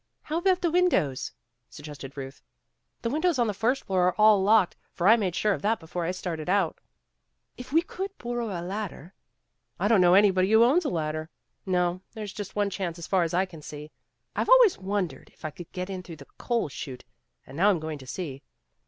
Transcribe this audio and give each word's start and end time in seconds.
''"How 0.31 0.39
about 0.39 0.61
the 0.63 0.71
windows," 0.71 1.31
suggested 1.69 2.17
Ruth. 2.17 2.41
"The 3.03 3.11
windows 3.11 3.37
on 3.37 3.45
the 3.45 3.53
first 3.53 3.83
floor 3.85 4.07
are 4.07 4.15
all 4.17 4.41
locked, 4.41 4.75
for 4.91 5.07
I 5.07 5.15
made 5.15 5.35
sure 5.35 5.53
of 5.53 5.61
that 5.61 5.79
before 5.79 6.05
I 6.05 6.09
started 6.09 6.49
out." 6.49 6.79
"If 7.55 7.71
we 7.71 7.83
could 7.83 8.09
borrow 8.17 8.47
a 8.49 8.65
ladder" 8.65 9.13
"I 9.79 9.87
don't 9.87 10.01
know 10.01 10.15
anybody 10.15 10.51
who 10.51 10.63
owns 10.63 10.85
a 10.85 10.89
ladder. 10.89 11.29
No, 11.67 12.01
there's 12.13 12.33
just 12.33 12.55
one 12.55 12.71
chance 12.71 12.97
as 12.97 13.05
far 13.05 13.21
as 13.21 13.35
I 13.35 13.45
can 13.45 13.61
see. 13.61 13.91
I've 14.35 14.49
always 14.49 14.79
wondered 14.79 15.29
if 15.35 15.45
I 15.45 15.51
could 15.51 15.71
get 15.71 15.87
in 15.87 16.01
through 16.01 16.15
the 16.15 16.27
coal 16.39 16.67
shute 16.67 17.05
and 17.45 17.55
now 17.55 17.69
I'm 17.69 17.79
going 17.79 17.99
to 17.99 18.07
see." 18.07 18.41